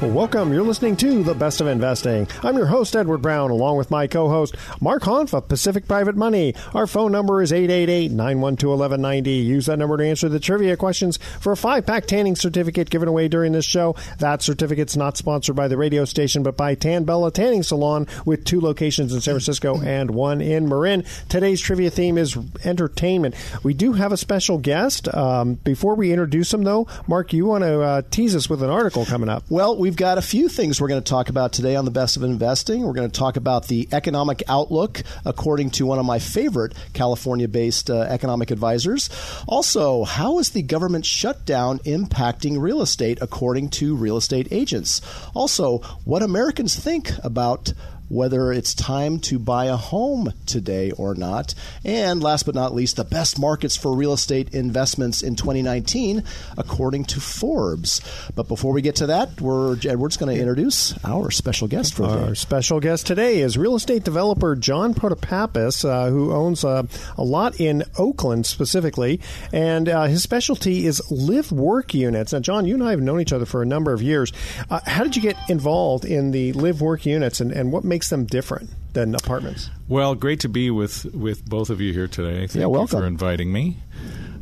[0.00, 0.50] Well, welcome.
[0.50, 2.26] You're listening to The Best of Investing.
[2.42, 6.16] I'm your host, Edward Brown, along with my co host, Mark Hanf of Pacific Private
[6.16, 6.54] Money.
[6.72, 9.30] Our phone number is 888 912 1190.
[9.30, 13.08] Use that number to answer the trivia questions for a five pack tanning certificate given
[13.08, 13.94] away during this show.
[14.20, 18.46] That certificate's not sponsored by the radio station, but by Tan Bella Tanning Salon with
[18.46, 21.04] two locations in San Francisco and one in Marin.
[21.28, 23.34] Today's trivia theme is entertainment.
[23.62, 25.14] We do have a special guest.
[25.14, 28.70] Um, before we introduce him, though, Mark, you want to uh, tease us with an
[28.70, 29.44] article coming up.
[29.50, 32.16] Well, we've got a few things we're going to talk about today on the best
[32.16, 32.84] of investing.
[32.84, 37.48] We're going to talk about the economic outlook, according to one of my favorite California
[37.48, 39.10] based uh, economic advisors.
[39.48, 45.02] Also, how is the government shutdown impacting real estate, according to real estate agents?
[45.34, 47.72] Also, what Americans think about
[48.10, 51.54] whether it's time to buy a home today or not.
[51.84, 56.24] And last but not least, the best markets for real estate investments in 2019,
[56.58, 58.00] according to Forbes.
[58.34, 62.04] But before we get to that, we're Edward's going to introduce our special guest for
[62.04, 62.34] Our today.
[62.34, 66.82] special guest today is real estate developer John Protopappas, uh, who owns uh,
[67.16, 69.20] a lot in Oakland specifically,
[69.52, 72.32] and uh, his specialty is live work units.
[72.32, 74.32] Now, John, you and I have known each other for a number of years.
[74.68, 77.99] Uh, how did you get involved in the live work units, and, and what makes
[78.08, 79.70] them different than apartments?
[79.88, 82.46] Well, great to be with, with both of you here today.
[82.46, 82.96] Thank Yeah, welcome.
[82.98, 83.76] you for inviting me.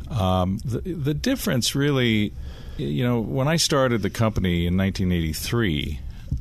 [0.09, 2.33] Um, the, the difference really,
[2.77, 5.99] you know, when I started the company in 1983,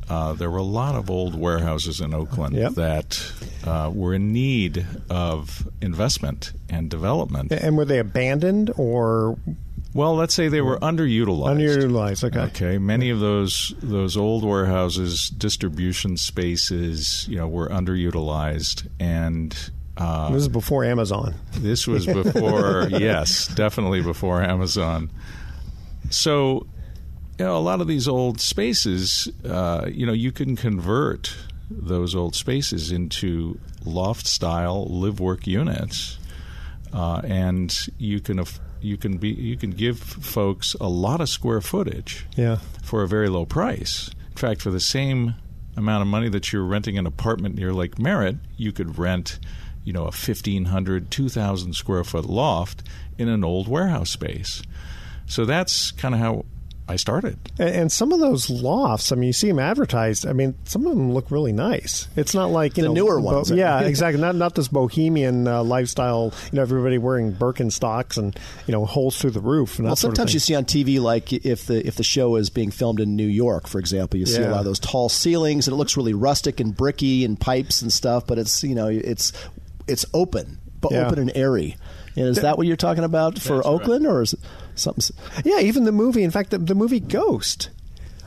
[0.09, 2.73] uh, there were a lot of old warehouses in Oakland Yep.
[2.75, 3.33] that
[3.67, 7.53] uh, were in need of investment and development.
[7.53, 9.39] And were they abandoned or
[9.99, 11.59] Well, let's say they were underutilized.
[11.59, 12.23] underutilized?
[12.23, 12.39] Okay.
[12.39, 19.59] Okay, many of those those old warehouses, distribution spaces, you know, were underutilized, and
[19.97, 21.35] uh, This is before Amazon.
[21.55, 25.11] this was before, yes, definitely before Amazon.
[26.11, 26.69] So,
[27.37, 31.37] you know, a lot of these old spaces, uh, you know, you can convert
[31.69, 36.19] those old spaces into loft style live work units,
[36.93, 41.28] uh, and you can af- you can be you can give folks a lot of
[41.28, 42.59] square footage Yeah.
[42.83, 44.11] for a very low price.
[44.31, 45.34] In fact, for the same
[45.77, 49.38] amount of money that you're renting an apartment near Lake Merritt, you could rent,
[49.84, 52.83] you know, a 1,500, 2,000 square foot loft
[53.17, 54.62] in an old warehouse space.
[55.27, 56.44] So that's kind of how
[56.88, 57.38] I started.
[57.59, 60.26] And, and some of those lofts, I mean, you see them advertised.
[60.26, 62.09] I mean, some of them look really nice.
[62.16, 63.50] It's not like you The know newer ones.
[63.50, 64.21] yeah, exactly.
[64.21, 66.32] Not not this bohemian uh, lifestyle.
[66.50, 69.78] You know, everybody wearing Birkenstocks and you know holes through the roof.
[69.78, 70.37] And Well, that sort of sometimes thing.
[70.37, 73.26] you see on TV, like if the if the show is being filmed in New
[73.26, 76.15] York, for example, you see a lot of those tall ceilings, and it looks really
[76.15, 78.26] rustic and bricky and pipes and stuff.
[78.26, 79.32] But it's you know it's
[79.87, 81.06] it's open, but Yeah.
[81.06, 81.77] open and airy.
[82.16, 83.72] And is that what you're talking about for That's right.
[83.75, 84.41] Oakland, or is it
[84.75, 85.15] something?
[85.44, 86.25] Yeah, even the movie.
[86.25, 87.71] In fact, the, the movie Ghost,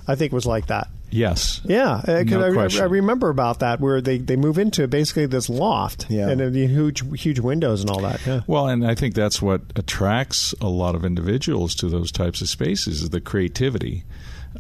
[0.08, 0.88] I think, was like that.
[1.14, 1.60] Yes.
[1.66, 2.82] Yeah, uh, 'cause No I, I- question.
[2.84, 6.30] I remember about that where they, they move into basically this loft Yeah.
[6.30, 8.26] and the huge huge windows and all that.
[8.26, 8.42] Yeah.
[8.48, 12.48] Well, and I think that's what attracts a lot of individuals to those types of
[12.48, 14.06] spaces is the creativity.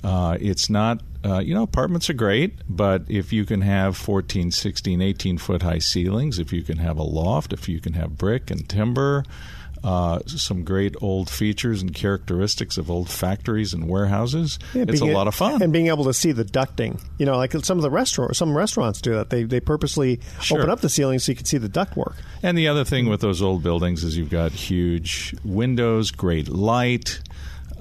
[0.04, 4.52] Uh, it's not, uh, you know, apartments are great, but if you can have 14,
[4.52, 8.18] 16, 18 foot high ceilings, if you can have a loft, if you can have
[8.18, 9.24] brick and timber,
[9.84, 15.06] uh, some great old features and characteristics of old factories and warehouses, Yeah, it's a
[15.06, 15.60] lot of fun.
[15.62, 17.02] and being able to see the ducting.
[17.18, 19.32] You know, like some of the restaurant, some restaurants do that.
[19.32, 20.60] They they purposely Sure.
[20.60, 22.14] open up the ceiling so you can see the ductwork.
[22.44, 27.20] And the other thing with those old buildings is you've got huge windows, great light,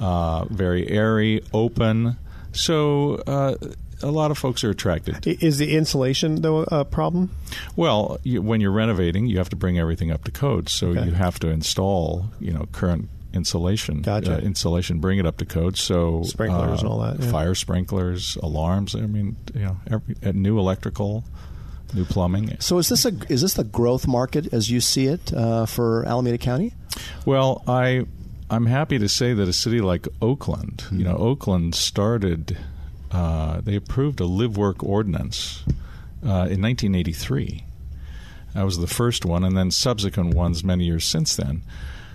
[0.01, 2.17] uh, very airy, open.
[2.53, 3.55] So uh,
[4.03, 5.27] a lot of folks are attracted.
[5.27, 7.31] Is the insulation though a problem?
[7.77, 11.05] Well, you, when you're renovating, you have to bring everything up to code, so Okay.
[11.05, 14.03] you have to install, you know, current insulation.
[14.03, 14.37] Gotcha.
[14.37, 15.77] Uh, insulation, bring it up to code.
[15.77, 17.31] So Sprinklers uh, and all that, yeah.
[17.31, 18.97] fire sprinklers, alarms.
[18.97, 21.23] I mean, you know, every, uh, new electrical,
[21.95, 22.57] new plumbing.
[22.59, 26.05] So is this a is this the growth market as you see it uh, for
[26.07, 26.73] Alameda County?
[27.25, 28.07] Well, I
[28.51, 32.59] I'm happy to say that a city like Oakland, you know, Oakland started.
[33.13, 35.63] Uh, they approved a live work ordinance
[36.25, 37.65] uh, in 1983.
[38.55, 41.63] That was the first one, and then subsequent ones many years since then.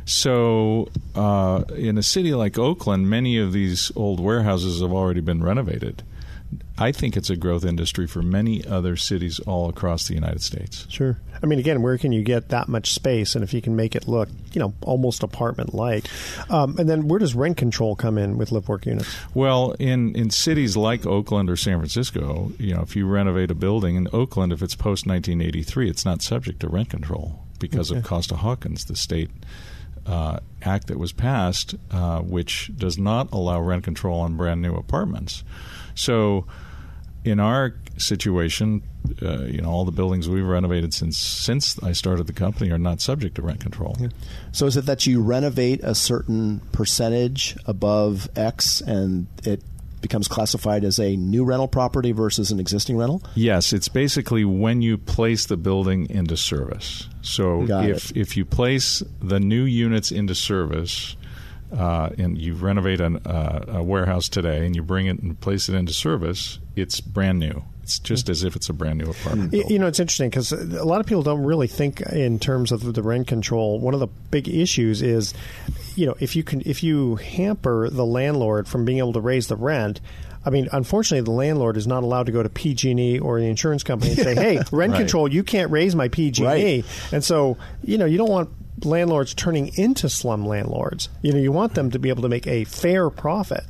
[0.03, 5.41] So, uh, in a city like Oakland, many of these old warehouses have already been
[5.41, 6.03] renovated.
[6.77, 10.85] I think it's a growth industry for many other cities all across the United States.
[10.89, 11.17] Sure.
[11.41, 13.95] I mean, again, where can you get that much space, and if you can make
[13.95, 16.05] it look, you know, almost apartment-like,
[16.49, 19.15] um, and then where does rent control come in with live work units?
[19.33, 23.55] Well, in, in cities like Oakland or San Francisco, you know, if you renovate a
[23.55, 28.03] building in Oakland, if it's post 1983, it's not subject to rent control because of
[28.03, 29.29] Costa Hawkins, the state
[30.05, 34.75] uh, act that was passed, uh, which does not allow rent control on brand new
[34.75, 35.43] apartments.
[35.95, 36.45] So,
[37.23, 38.83] in our situation,
[39.21, 42.77] uh, you know, all the buildings we've renovated since since I started the company are
[42.77, 43.97] not subject to rent control.
[44.51, 49.61] So is it that you renovate a certain percentage above X and it
[50.01, 53.23] becomes classified as a new rental property versus an existing rental?
[53.33, 57.07] Yes, it's basically when you place the building into service.
[57.21, 58.17] So Got if it.
[58.17, 61.15] if you place the new units into service,
[61.71, 65.69] uh, and you renovate an, uh, a warehouse today, and you bring it and place
[65.69, 67.63] it into service, it's brand new.
[67.83, 69.51] It's just as if it's a brand new apartment.
[69.51, 69.69] Building.
[69.69, 72.93] You know, it's interesting because a lot of people don't really think in terms of
[72.95, 73.79] the rent control.
[73.79, 75.35] One of the big issues is,
[75.95, 79.47] you know, if you can, if you hamper the landlord from being able to raise
[79.49, 80.01] the rent.
[80.47, 83.81] I mean, unfortunately, the landlord is not allowed to go to PG&E or the insurance
[83.83, 84.99] company and say, "Hey, rent Right.
[84.99, 86.85] control, you can't raise my PG&E." Right.
[87.11, 88.49] And so, you know, you don't want
[88.83, 91.09] landlords turning into slum landlords.
[91.21, 93.63] You know, you want them to be able to make a fair profit.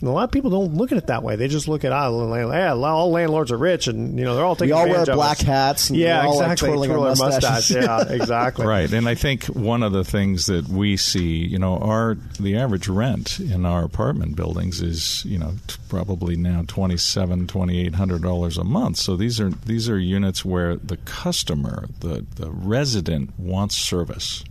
[0.00, 1.36] And a lot of people don't look at it that way.
[1.36, 4.44] They just look at ah, land- yeah, all landlords are rich, and you know they're
[4.44, 5.42] all taking We all wear of black us.
[5.42, 6.68] hats and yeah, we're all, like, exactly.
[6.68, 7.42] twirling our mustaches.
[7.42, 7.70] mustache.
[7.70, 8.66] Yeah, exactly.
[8.66, 12.56] Right, and I think one of the things that we see, you know, our the
[12.56, 17.78] average rent in our apartment buildings is, you know, t- probably now twenty seven, twenty
[17.84, 18.96] eight hundred dollars a month.
[18.96, 24.44] So these are these are units where the customer, the the resident wants service.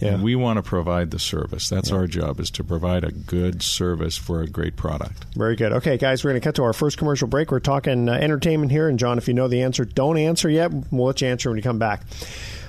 [0.00, 0.14] Yeah.
[0.14, 1.68] And we want to provide the service.
[1.68, 5.24] That's our job is to provide a good service for a great product.
[5.34, 5.72] Very good.
[5.72, 7.50] Okay, guys, we're going to cut to our first commercial break.
[7.50, 10.72] We're talking uh, entertainment here, and John, if you know the answer, don't answer yet.
[10.90, 12.02] We'll let you answer when you come back.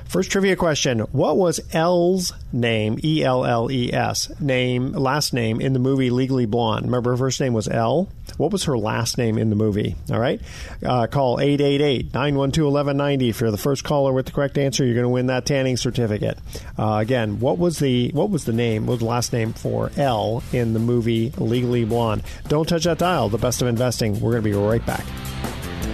[0.10, 2.98] First trivia question: What was Elle's name?
[3.04, 6.86] E L L E S name, last name in the movie Legally Blonde.
[6.86, 8.10] Remember, her first name was Elle.
[8.38, 9.96] What was her last name in the movie?
[10.12, 10.42] All right,
[10.84, 14.84] uh, call 888-912-1190 if you're the first caller with the correct answer.
[14.84, 16.40] You're going to win that tanning certificate.
[16.76, 18.88] Uh, again, what was the what was the name?
[18.88, 22.24] What was the last name for Elle in the movie Legally Blonde?
[22.48, 23.30] Don't touch that dial.
[23.30, 24.14] The best of investing.
[24.20, 25.06] We're going to be right back.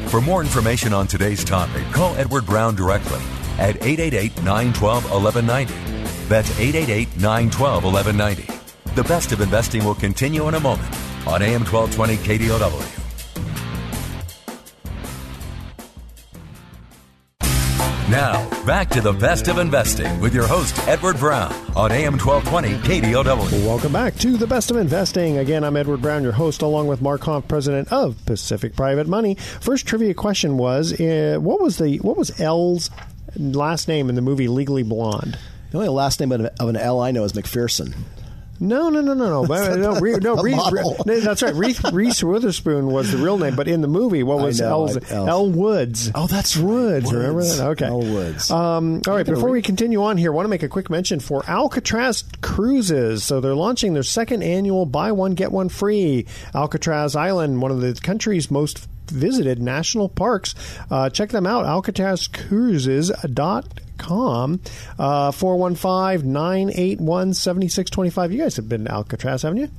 [0.07, 3.19] For more information on today's topic, call Edward Brown directly
[3.57, 5.73] at 888 912 1190.
[6.27, 8.93] That's 888 912 1190.
[8.95, 10.93] The best of investing will continue in a moment
[11.27, 13.01] on AM 1220 KDOW.
[18.09, 23.01] Now, back to the best of investing with your host, Edward Brown, on AM 1220
[23.11, 23.65] KDOW.
[23.65, 25.39] Welcome back to the best of investing.
[25.39, 29.35] Again, I'm Edward Brown, your host, along with Mark Hanf, president of Pacific Private Money.
[29.59, 32.91] First trivia question was: uh, What was the what was Elle's
[33.37, 35.37] last name in the movie Legally Blonde?
[35.71, 37.93] The only last name of an, L I know is Macpherson.
[38.57, 39.45] No, no, no, no, no.
[39.47, 40.71] But, no, Re- no, Reese,
[41.05, 41.53] no, that's right.
[41.53, 44.95] Reese, Reese Witherspoon was the real name, but in the movie, what was know, Elle's?
[44.97, 45.27] I- Elle.
[45.29, 46.11] Elle Woods.
[46.15, 47.07] Oh, that's Woods.
[47.11, 47.19] right.
[47.19, 47.67] Remember that?
[47.71, 47.85] Okay.
[47.85, 48.49] Elle Woods.
[48.49, 49.25] Um, all right.
[49.25, 52.23] Before re- we continue on here, I want to make a quick mention for Alcatraz
[52.41, 53.25] Cruises.
[53.25, 57.81] So they're launching their second annual buy one get one free Alcatraz Island, one of
[57.81, 60.55] the country's most visited national parks.
[60.89, 61.65] Uh, check them out.
[61.65, 64.59] AlcatrazCruises.com.
[64.99, 68.31] Uh, 415-981-7625.
[68.31, 69.69] You guys have been to Alcatraz, haven't you?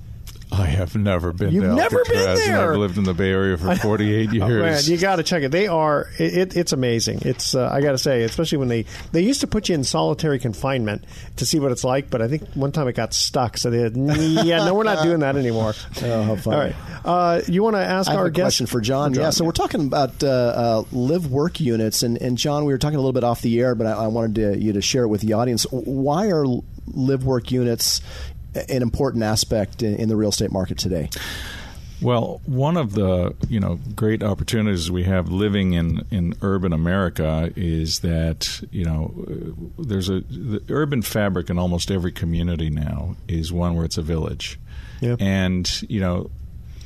[0.58, 2.72] I have never been You've to never been Alcatraz, and there?
[2.72, 4.42] I've lived in the Bay Area for 48 years.
[4.42, 5.50] Oh, man, you got to check it.
[5.50, 6.08] They are.
[6.18, 7.20] It, it, it's amazing.
[7.22, 7.54] It's.
[7.54, 10.38] Uh, I got to say, especially when they they used to put you in solitary
[10.38, 11.04] confinement
[11.36, 12.10] to see what it's like.
[12.10, 13.96] But I think one time it got stuck, so they had.
[14.46, 15.74] Yeah, no, we're not doing that anymore.
[16.02, 16.56] Oh, how funny.
[16.56, 16.74] All right.
[17.04, 19.14] Uh, you want to ask I have our a guest question for John.
[19.14, 22.78] Yeah, so we're talking about uh, uh, live work units, and, and John, we were
[22.78, 25.04] talking a little bit off the air, but I, I wanted to, you to share
[25.04, 25.64] it with the audience.
[25.70, 26.46] Why are
[26.86, 28.00] live work units
[28.68, 31.08] an important aspect in, in the real estate market today?
[32.02, 37.50] Well, one of the you know great opportunities we have living in, in urban America
[37.56, 39.14] is that you know
[39.78, 44.02] there's a the urban fabric in almost every community now is one where it's a
[44.02, 44.58] village,
[45.00, 45.16] Yeah.
[45.18, 46.30] and you know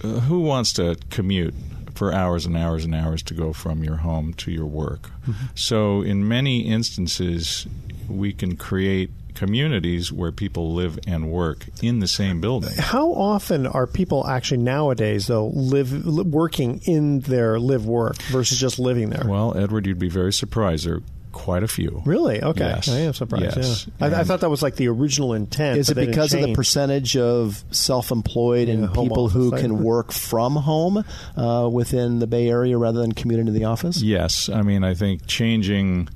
[0.03, 1.55] who wants to commute
[1.97, 5.11] for hours and hours and hours to go from your home to your work?
[5.27, 5.47] Mm-hmm.
[5.57, 7.67] So in many instances,
[8.09, 9.11] we can create
[9.41, 12.71] communities where people live and work in the same building.
[12.79, 18.59] How often are people actually nowadays though live li- working in their live work versus
[18.61, 19.27] just living there?
[19.27, 20.87] Well, Edward, you'd be very surprised.
[20.87, 22.03] There are quite a few.
[22.05, 22.43] Really?
[22.43, 22.89] Okay, Yes.
[22.89, 23.57] I am surprised.
[23.57, 23.87] Yes.
[24.01, 24.07] Yeah.
[24.07, 25.79] I, I thought that was like the original intent.
[25.79, 29.81] Is it because of the percentage of self-employed Yeah, and people who office, can right.
[29.83, 31.05] work from home
[31.37, 34.03] uh, within the Bay Area rather than commute into the office?
[34.03, 36.09] Yes, I mean I think changing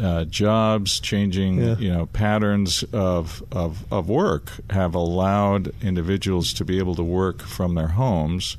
[0.00, 1.76] uh, jobs, changing Yeah.
[1.78, 7.42] you know patterns of, of of work have allowed individuals to be able to work
[7.42, 8.56] from their homes.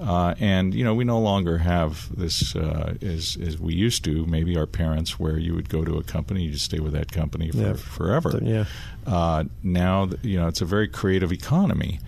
[0.00, 4.24] Uh, and you know we no longer have this uh, as as we used to.
[4.26, 7.10] Maybe our parents, where you would go to a company, you just stay with that
[7.10, 7.72] company for Yeah.
[7.72, 8.38] forever.
[8.40, 8.64] Yeah.
[9.06, 11.98] Uh, now you know it's a very creative economy.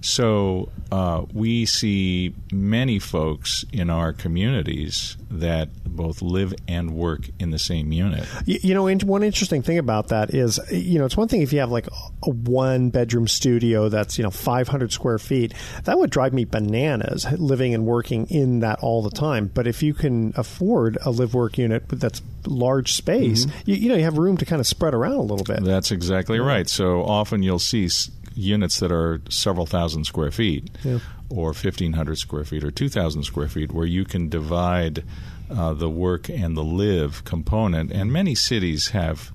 [0.00, 7.50] So uh, we see many folks in our communities that both live and work in
[7.50, 8.24] the same unit.
[8.46, 11.52] You, you know, one interesting thing about that is, you know, it's one thing if
[11.52, 15.52] you have like a one bedroom studio that's, you know, 500 square feet.
[15.84, 19.50] That would drive me bananas living and working in that all the time.
[19.52, 23.96] But if you can afford a live work unit that's large space, you, you know,
[23.96, 25.64] you have room to kind of spread around a little bit.
[25.64, 26.68] That's exactly right.
[26.68, 27.88] So often you'll see
[28.38, 31.00] units that are several thousand square feet, Yeah.
[31.28, 35.02] or 1,500 square feet, or 2,000 square feet, where you can divide
[35.50, 37.90] uh, the work and the live component.
[37.92, 39.32] And many cities have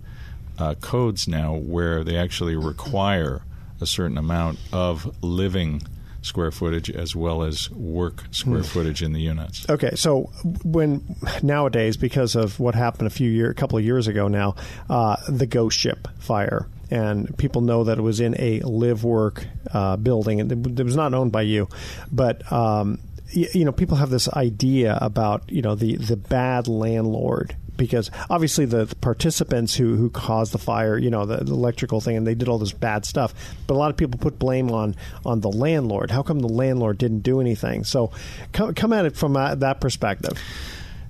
[0.57, 3.41] uh, codes now where they actually require
[3.81, 5.81] a certain amount of living
[6.21, 9.69] square footage as well as work square footage in the units.
[9.69, 10.29] Okay, so
[10.63, 11.03] when
[11.41, 14.55] nowadays, because of what happened a few year, a couple of years ago now,
[14.89, 19.45] uh, the ghost ship fire, and people know that it was in a live work
[19.73, 21.67] uh, building, and it, was not owned by you,
[22.11, 22.49] but.
[22.51, 22.99] Um,
[23.35, 28.11] y- you know, people have this idea about you know the the bad landlord because
[28.29, 32.17] obviously the, the participants who who caused the fire, you know, the, the electrical thing,
[32.17, 33.33] and they did all this bad stuff.
[33.67, 36.11] But a lot of people put blame on on the landlord.
[36.11, 37.83] How come the landlord didn't do anything?
[37.83, 38.11] So
[38.51, 40.39] come come at it from uh, that perspective.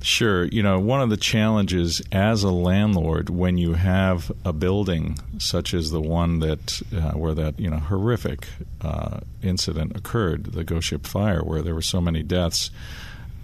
[0.05, 0.43] Sure.
[0.45, 5.74] You know, one of the challenges as a landlord when you have a building such
[5.74, 8.45] as the one that uh, where that you know horrific
[8.81, 12.69] uh, incident occurred, the Ghost Ship Fire, where there were so many deaths.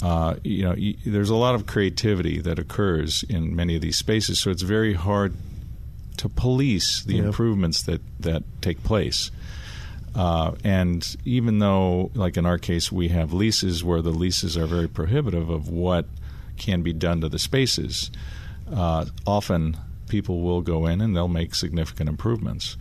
[0.03, 3.95] Uh, you know, y- there's a lot of creativity that occurs in many of these
[3.97, 5.33] spaces, so it's very hard
[6.17, 7.23] to police the Yeah.
[7.27, 9.31] improvements that that take place.
[10.13, 14.65] Uh, and even though, like in our case, we have leases where the leases are
[14.65, 16.05] very prohibitive of what
[16.59, 18.11] can be done to the spaces,
[18.71, 22.77] uh, often people will go in and they'll make significant improvements.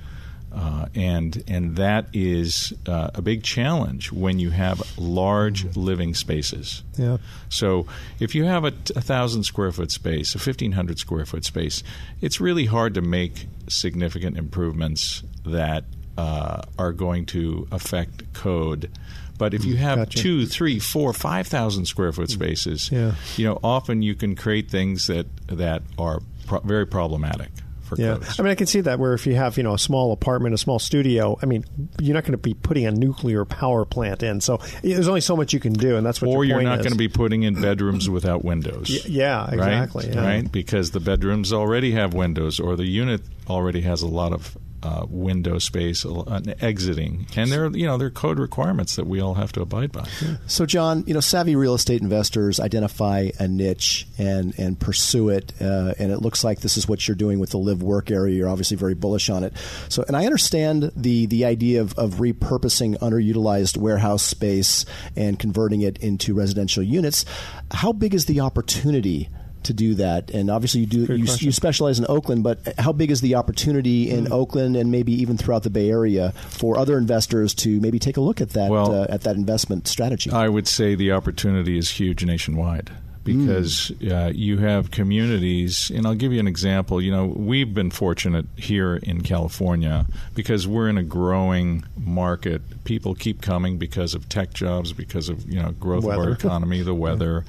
[0.50, 6.82] Uh, and and that is uh, a big challenge when you have large living spaces.
[6.96, 7.18] Yeah.
[7.50, 7.86] So
[8.18, 11.82] if you have a thousand square foot space, a fifteen hundred square foot space,
[12.22, 15.84] it's really hard to make significant improvements that
[16.16, 18.90] uh, are going to affect code.
[19.38, 20.18] But if you have Gotcha.
[20.18, 23.14] two, three, four, five thousand square foot spaces, Yeah.
[23.36, 27.48] you know, often you can create things that that are pro- very problematic
[27.82, 28.38] for Yeah, codes.
[28.38, 30.54] I mean, I can see that where if you have you know a small apartment,
[30.54, 31.64] a small studio, I mean,
[32.00, 34.40] you're not going to be putting a nuclear power plant in.
[34.42, 36.28] So there's only so much you can do, and that's what.
[36.36, 38.90] or your you're not going to be putting in bedrooms without windows.
[38.90, 39.54] Y- yeah, right?
[39.54, 40.08] exactly.
[40.10, 40.20] yeah.
[40.20, 44.54] Right, because the bedrooms already have windows, or the unit already has a lot of
[44.82, 49.06] uh, window space, a exiting, and there, are, you know, there are code requirements that
[49.06, 50.06] we all have to abide by.
[50.46, 55.52] So, John, you know, savvy real estate investors identify a niche and and pursue it,
[55.60, 58.36] uh, and it looks like this is what you're doing with the live work area.
[58.36, 59.52] You're obviously very bullish on it.
[59.88, 64.84] So, and I understand the the idea of, of repurposing underutilized warehouse space
[65.16, 67.24] and converting it into residential units.
[67.70, 69.28] How big is the opportunity?
[69.68, 71.14] To do that, and obviously you do.
[71.14, 75.12] You, you specialize in Oakland, but how big is the opportunity in Oakland and maybe
[75.12, 78.70] even throughout the Bay Area for other investors to maybe take a look at that
[78.70, 80.30] Well, uh, at that investment strategy?
[80.30, 82.90] I would say the opportunity is huge nationwide
[83.36, 87.00] because uh, you have communities, and I'll give you an example.
[87.00, 92.62] You know, we've been fortunate here in California because we're in a growing market.
[92.84, 96.82] People keep coming because of tech jobs, because of you know growth of our economy,
[96.82, 97.44] the weather.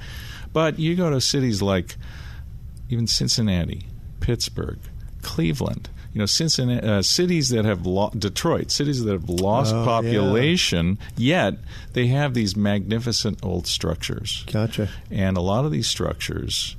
[0.52, 1.96] But you go to cities like
[2.88, 3.86] even Cincinnati,
[4.20, 4.78] Pittsburgh,
[5.22, 5.88] Cleveland.
[6.12, 10.98] You know, Cincinnati, uh, cities that have lo- Detroit, cities that have lost Oh, population,
[11.16, 11.54] yet
[11.92, 14.44] they have these magnificent old structures.
[14.52, 14.88] Gotcha.
[15.10, 16.74] And a lot of these structures,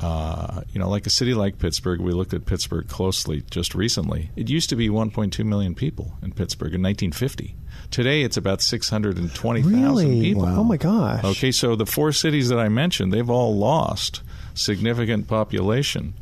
[0.00, 4.30] uh, you know, like a city like Pittsburgh, we looked at Pittsburgh closely just recently.
[4.36, 7.54] It used to be 1.2 million people in Pittsburgh in 1950.
[7.90, 10.20] Today, it's about 620,000 Really?
[10.20, 10.44] people.
[10.44, 11.24] Oh my gosh.
[11.24, 14.22] Okay, so the four cities that I mentioned, they've all lost
[14.54, 16.12] significant population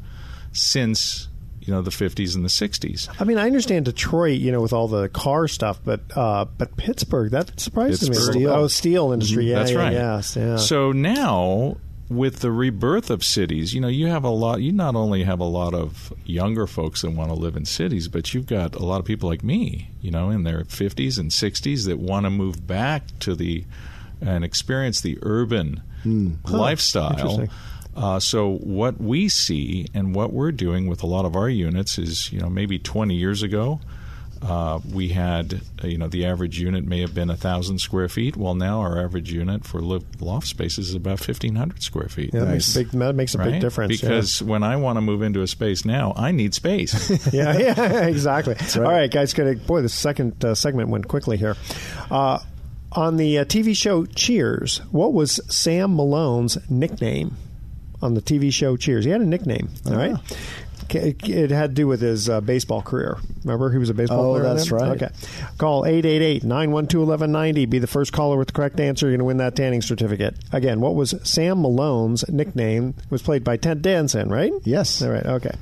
[0.53, 1.29] since
[1.65, 3.09] you know the 50s and the 60s.
[3.19, 6.77] I mean, I understand Detroit, you know, with all the car stuff, but uh, but
[6.77, 8.17] Pittsburgh, that surprises me.
[8.17, 8.51] Steel.
[8.51, 9.47] Oh, steel industry.
[9.51, 9.93] Yeah, That's yeah, right.
[9.93, 10.57] Yes, yeah.
[10.57, 11.79] So now
[12.11, 14.61] with the rebirth of cities, you know, you have a lot.
[14.61, 18.09] You not only have a lot of younger folks that want to live in cities,
[18.09, 21.31] but you've got a lot of people like me, you know, in their 50s and
[21.31, 23.65] 60s that want to move back to the
[24.21, 25.83] and experience the urban
[26.49, 27.13] lifestyle.
[27.13, 27.51] Interesting.
[27.97, 31.99] Uh, so what we see and what we're doing with a lot of our units
[31.99, 33.81] is, you know, maybe 20 years ago,
[34.43, 38.09] uh, we had, uh, you know, the average unit may have been a thousand square
[38.11, 38.37] feet.
[38.37, 42.31] Well, now our average unit for loft spaces is about 1,500 square feet.
[42.35, 43.53] yeah, that makes a big that makes a Right?
[43.53, 44.03] big difference.
[44.03, 44.09] yeah.
[44.09, 47.09] Because when I want to move into a space now, I need space.
[47.33, 48.57] yeah, yeah, exactly.
[48.77, 49.33] All right, guys.
[49.33, 51.57] Gonna boy, the second uh, segment went quickly here.
[52.11, 52.39] Uh,
[52.93, 57.37] on the uh, TV show Cheers, what was Sam Malone's nickname
[58.03, 59.05] on the TV show Cheers?
[59.05, 59.69] He had a nickname.
[59.87, 60.17] All right.
[60.89, 63.17] K- It had to do with his uh, baseball career.
[63.43, 64.47] Remember, he was a baseball Oh, player.
[64.47, 64.79] on that's there?
[64.81, 65.03] right.
[65.03, 65.09] Okay.
[65.57, 67.71] Call 888-912-1190.
[67.71, 69.07] Be the first caller with the correct answer.
[69.07, 70.35] You're going to win that tanning certificate.
[70.53, 72.95] Again, what was Sam Malone's nickname?
[72.99, 74.53] It was played by Ted Danson, right?
[74.65, 75.01] Yes.
[75.01, 75.25] All right.
[75.25, 75.53] Okay.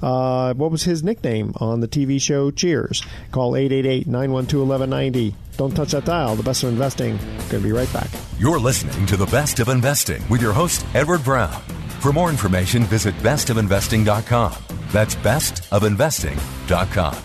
[0.00, 3.02] Uh, what was his nickname on the TV show Cheers?
[3.32, 5.34] Call 888-912-1190.
[5.56, 6.36] Don't touch that dial.
[6.36, 7.16] The best of investing.
[7.16, 8.08] Going to be right back.
[8.38, 11.60] You're listening to The Best of Investing with your host, Edward Brown.
[11.98, 14.54] For more information, visit bestofinvesting.com.
[14.92, 17.16] That's bestofinvesting.com.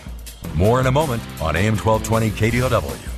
[0.56, 3.10] More in a moment on AM 1220 KDOW.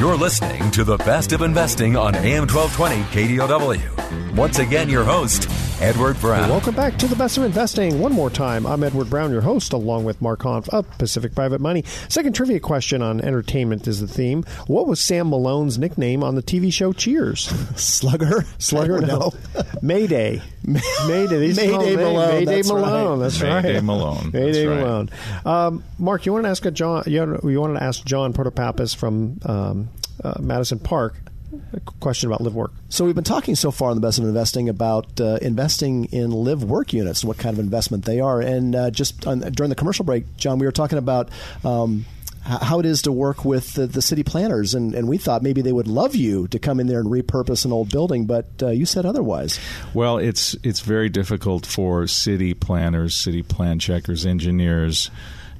[0.00, 4.34] You're listening to The Best of Investing on AM 1220 KDOW.
[4.34, 5.48] Once again, your host,
[5.80, 6.50] Edward Brown.
[6.50, 8.00] Welcome back to the best of investing.
[8.00, 11.58] One more time, I'm Edward Brown, your host, along with Mark Hanf of Pacific Private
[11.58, 11.84] Money.
[12.10, 14.42] Second trivia question on entertainment is the theme.
[14.66, 17.48] What was Sam Malone's nickname on the TV show Cheers?
[17.80, 18.44] Slugger?
[18.58, 19.00] Slugger?
[19.00, 19.06] No.
[19.06, 19.32] know.
[19.80, 20.42] Mayday.
[20.64, 21.54] Mayday.
[21.54, 22.80] Mayday call him May- Malone, Mayday that's right.
[22.80, 23.18] Malone.
[23.18, 23.62] That's right.
[23.62, 24.80] Mayday Malone, Mayday that's right.
[24.80, 25.10] Malone.
[25.46, 27.04] Um, Mark, you want to ask a John?
[27.06, 29.88] You you wanted to ask John Protopappas from um,
[30.22, 31.29] uh, Madison Park a
[32.00, 32.72] question about live work.
[32.88, 36.30] So we've been talking so far on the best of investing about uh, investing in
[36.30, 38.40] live work units what kind of investment they are.
[38.40, 41.30] And uh, just on, during the commercial break, John, we were talking about.
[41.64, 42.06] Um,
[42.42, 45.60] how it is to work with the, the city planners, and, and we thought maybe
[45.60, 48.68] they would love you to come in there and repurpose an old building, but uh,
[48.68, 49.60] you said otherwise.
[49.92, 55.10] Well, it's it's very difficult for city planners, city plan checkers, engineers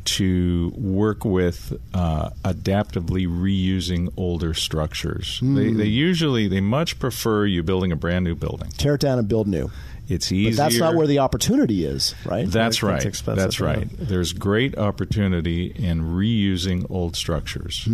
[0.04, 5.38] to work with uh, adaptively reusing older structures.
[5.42, 8.70] They, they usually they much prefer you building a brand new building.
[8.70, 9.70] Tear it down and build new.
[10.08, 10.50] It's easier.
[10.50, 12.44] But that's not where the opportunity is, right?
[12.50, 12.94] That's Right, right.
[12.96, 13.66] that's expensive, That's yeah.
[13.66, 13.88] right.
[13.96, 17.88] There's great opportunity in reusing old structures.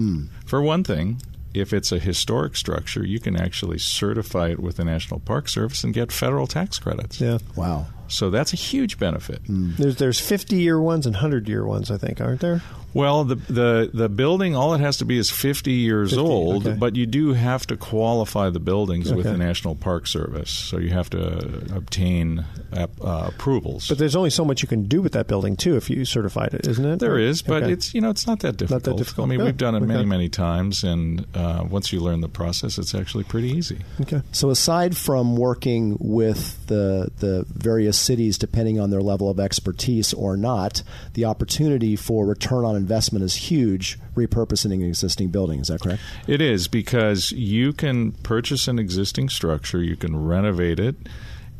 [0.46, 1.20] For one thing,
[1.52, 5.84] if it's a historic structure, you can actually certify it with the National Park Service
[5.84, 7.20] and get federal tax credits.
[7.20, 7.38] Yeah.
[7.54, 7.86] wow.
[8.08, 9.40] So that's a huge benefit.
[9.48, 12.62] There's there's 50 year ones and 100 year ones, I think, aren't there?
[12.94, 16.66] Well, the, the the building, all it has to be is 50 years 50, old,
[16.66, 16.78] okay.
[16.78, 20.48] but you do have to qualify the buildings with the National Park Service.
[20.50, 23.88] So you have to obtain uh, uh, approvals.
[23.88, 26.54] But there's only so much you can do with that building too if you certified
[26.54, 26.98] it, isn't it?
[26.98, 27.72] There is, but Okay.
[27.72, 28.86] it's you know it's not that difficult.
[28.86, 29.26] Not that difficult.
[29.26, 30.08] I mean, Yeah, we've done it many okay.
[30.08, 33.80] many times, and uh, once you learn the process, it's actually pretty easy.
[34.00, 34.22] okay.
[34.32, 40.12] So aside from working with the the various cities, depending on their level of expertise
[40.12, 40.82] or not,
[41.14, 43.98] the opportunity for return on investment is huge.
[44.14, 46.02] Repurposing an existing building, is that correct?
[46.26, 50.96] It is because you can purchase an existing structure, you can renovate it,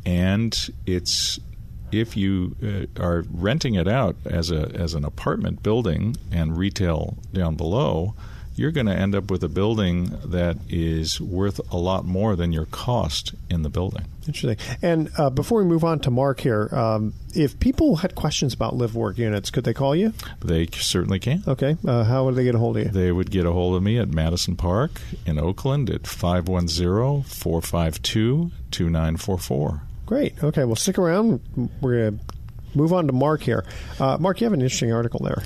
[0.04, 1.38] and it's
[1.92, 7.16] if you uh, are renting it out as a as an apartment building and retail
[7.32, 8.14] down below,
[8.56, 12.52] you're going to end up with a building that is worth a lot more than
[12.52, 14.06] your cost in the building.
[14.26, 14.56] Interesting.
[14.82, 18.74] And uh, before we move on to Mark here, um, if people had questions about
[18.74, 20.14] live work units, could they call you?
[20.42, 21.44] They certainly can.
[21.46, 21.76] Okay.
[21.86, 22.90] Uh, how would they get a hold of you?
[22.90, 28.50] They would get a hold of me at Madison Park in Oakland at 510 452
[28.70, 29.82] 2944.
[30.06, 30.42] Great.
[30.42, 30.64] Okay.
[30.64, 31.40] Well, stick around.
[31.80, 32.24] We're going to
[32.76, 33.64] move on to Mark here.
[34.00, 35.42] Uh, Mark, you have an interesting article there.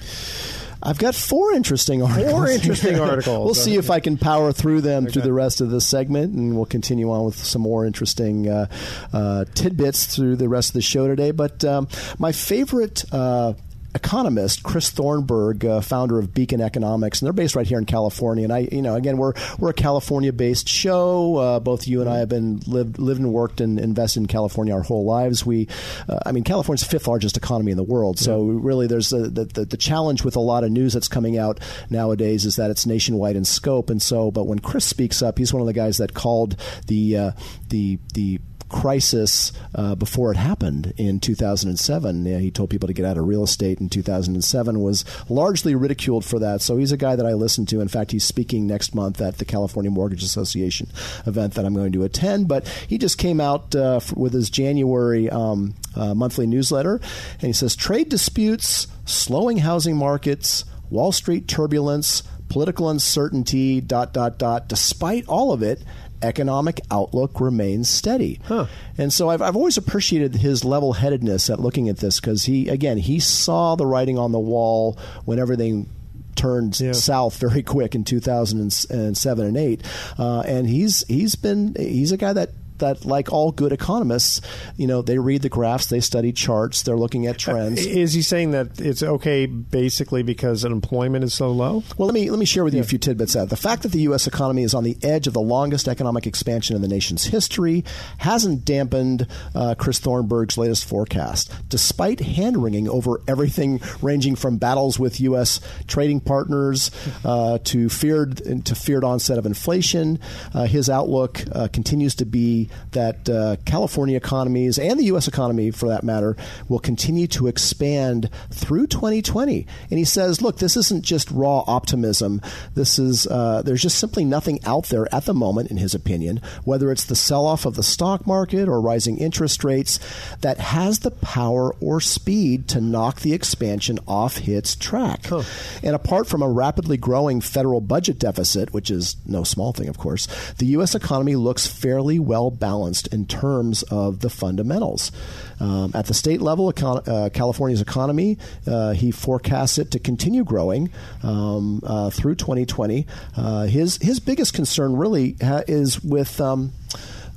[0.83, 2.31] I've got four interesting articles.
[2.33, 3.45] Four interesting articles.
[3.45, 5.13] we'll see if I can power through them okay.
[5.13, 8.67] through the rest of this segment, and we'll continue on with some more interesting uh,
[9.13, 11.33] uh, tidbits through the rest of the show today.
[11.33, 11.89] But um,
[12.19, 13.55] my favorite uh,
[13.95, 18.45] economist Chris Thornberg, uh, founder of Beacon Economics, and they're based right here in California.
[18.45, 21.37] And I, you know, again, we're we're a California-based show.
[21.37, 24.75] Uh, both you and I have been lived, lived and worked and invested in California
[24.75, 25.45] our whole lives.
[25.45, 25.69] We,
[26.09, 28.19] uh, I mean, California's the fifth largest economy in the world.
[28.19, 31.39] So really, there's a, the, the the challenge with a lot of news that's coming
[31.39, 33.91] out nowadays is that it's nationwide in scope.
[33.91, 37.17] And so, but when Chris speaks up, he's one of the guys that called the
[37.17, 37.31] uh,
[37.69, 38.41] the the
[38.71, 42.25] crisis uh, before it happened in 2007.
[42.25, 46.25] Yeah, he told people to get out of real estate in 2007, was largely ridiculed
[46.25, 46.63] for that.
[46.63, 47.81] So he's a guy that I listen to.
[47.81, 50.89] In fact, he's speaking next month at the California Mortgage Association
[51.27, 52.49] event that I'm going to attend.
[52.49, 57.53] But he just came out uh, with his January um, uh, monthly newsletter, and he
[57.53, 64.69] says trade disputes, slowing housing markets, Wall Street turbulence, political uncertainty, dot, dot, dot.
[64.69, 65.83] Despite all of it,
[66.23, 68.41] economic outlook remains steady.
[68.45, 68.67] Huh.
[68.99, 72.69] And so I've, I've always appreciated his level headedness at looking at this because he,
[72.69, 75.89] again, he saw the writing on the wall when everything
[76.37, 76.93] turned yeah.
[76.93, 79.83] south very quick in 2007 and 8
[80.19, 84.41] uh, and he's he's been he's a guy that that, like all good economists,
[84.77, 87.85] you know, they read the graphs, they study charts, they're looking at trends.
[87.87, 91.83] Is he saying that it's okay basically because unemployment is so low?
[91.97, 92.85] Well, let me let me share with you yeah.
[92.85, 93.37] a few tidbits.
[93.37, 94.27] Out the fact that the U.S.
[94.27, 97.85] economy is on the edge of the longest economic expansion in the nation's history
[98.19, 104.99] hasn't dampened uh, Chris Thornberg's latest forecast, despite hand wringing over everything ranging from battles
[104.99, 105.61] with U.S.
[105.87, 106.91] trading partners
[107.25, 110.19] uh, to feared to feared onset of inflation.
[110.55, 115.29] Uh, his outlook uh, continues to be that uh, California economies and the U.S.
[115.29, 116.37] economy, for that matter,
[116.69, 119.67] will continue to expand through 2020.
[119.91, 122.41] And he says, look, this isn't just raw optimism.
[122.75, 126.41] This is uh, there's just simply nothing out there at the moment, in his opinion,
[126.65, 129.99] whether it's the sell-off of the stock market or rising interest rates,
[130.41, 135.27] that has the power or speed to knock the expansion off its track.
[135.27, 135.43] Huh.
[135.83, 139.99] And apart from a rapidly growing federal budget deficit, which is no small thing, of
[139.99, 140.27] course,
[140.59, 140.95] the U.S.
[140.95, 145.11] economy looks fairly well balanced in terms of the fundamentals.
[145.59, 150.45] Um, at the state level, econ- uh, California's economy, uh, he forecasts it to continue
[150.45, 150.91] growing
[151.23, 153.07] um, uh, through 2020.
[153.37, 156.41] Uh, his his biggest concern really ha- is with.
[156.41, 156.73] Um,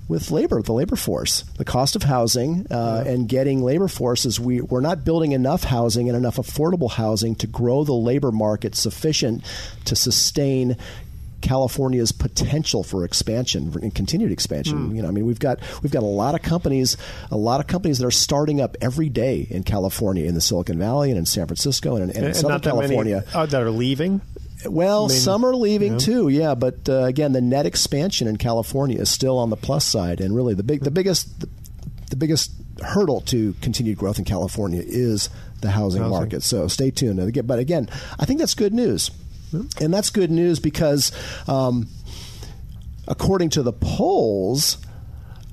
[0.07, 4.39] with labor, the labor force, the cost of housing, uh, and getting labor forces.
[4.39, 8.75] We, we're not building enough housing and enough affordable housing to grow the labor market
[8.75, 9.43] sufficient
[9.85, 10.77] to sustain
[11.43, 14.89] California's potential for expansion and continued expansion.
[14.89, 14.95] Mm.
[14.95, 16.95] You know, I mean, we've got we've got a lot of companies,
[17.29, 20.79] a lot of companies that are starting up every day in California, in the Silicon
[20.79, 23.69] Valley, and in San Francisco, and, and, and in Southern California many, uh, that are
[23.69, 24.21] leaving.
[24.65, 25.99] Well, I mean, some are leaving yeah.
[25.99, 26.55] too, yeah.
[26.55, 30.33] But uh, again, the net expansion in California is still on the plus side, and
[30.33, 31.49] really the big, the biggest, the,
[32.09, 32.51] the biggest
[32.81, 35.29] hurdle to continued growth in California is
[35.59, 36.17] the housing, housing.
[36.17, 36.43] market.
[36.43, 37.45] So stay tuned.
[37.45, 39.11] But again, I think that's good news.
[39.81, 41.11] And that's good news because,
[41.47, 41.87] um,
[43.07, 44.77] according to the polls,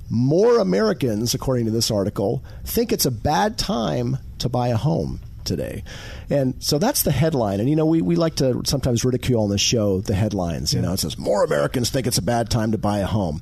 [0.08, 5.20] more Americans, according to this article, think it's a bad time to buy a home
[5.44, 5.84] today.
[6.28, 7.60] And so that's the headline.
[7.60, 10.74] And, you know, we, we like to sometimes ridicule on the show the headlines.
[10.74, 13.40] You know, it says, More Americans think it's a bad time to buy a home.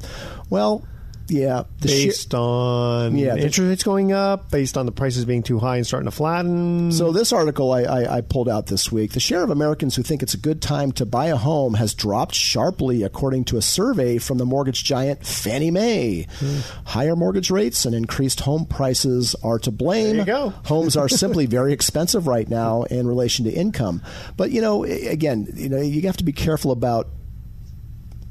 [0.50, 0.86] Well,
[1.28, 5.76] yeah, based on yeah, interest rates going up, based on the prices being too high
[5.76, 6.90] and starting to flatten.
[6.92, 10.02] So this article I, I, I, pulled out this week: the share of Americans who
[10.02, 13.62] think it's a good time to buy a home has dropped sharply, according to a
[13.62, 16.26] survey from the mortgage giant Fannie Mae.
[16.38, 16.58] Hmm.
[16.84, 20.16] Higher mortgage rates and increased home prices are to blame.
[20.16, 20.48] There you go.
[20.64, 24.02] Homes are simply very expensive right now in relation to income.
[24.36, 27.08] But you know, again, you know, you have to be careful about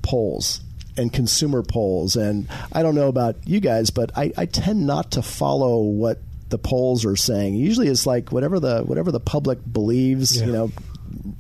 [0.01, 0.62] polls
[0.97, 2.15] and consumer polls.
[2.15, 6.19] And I don't know about you guys, but I, I tend not to follow what
[6.49, 7.55] the polls are saying.
[7.55, 10.39] Usually, it's like whatever the whatever the public believes.
[10.39, 10.45] Yeah.
[10.47, 10.71] You know,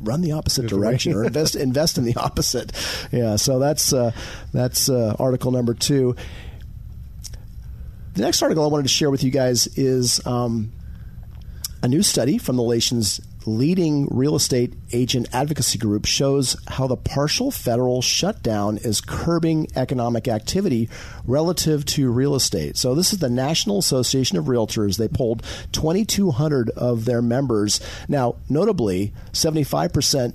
[0.01, 2.71] run the opposite direction or invest invest in the opposite.
[3.11, 3.37] Yeah.
[3.37, 4.11] So that's uh,
[4.53, 6.15] that's uh, article number two.
[8.13, 10.71] The next article I wanted to share with you guys is um,
[11.83, 16.97] a new study from the nation's leading real estate agent advocacy group shows how the
[16.97, 20.89] partial federal shutdown is curbing economic activity
[21.25, 22.77] relative to real estate.
[22.77, 24.97] So, this is the National Association of Realtors.
[24.97, 27.79] They polled 2,200 of their members.
[28.07, 30.33] Now, notably, 75%